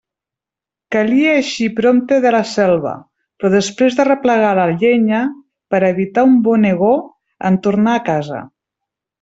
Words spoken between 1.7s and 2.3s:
prompte